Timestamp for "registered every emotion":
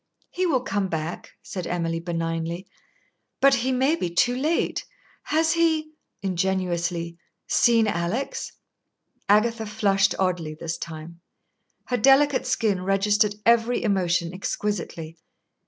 12.81-14.33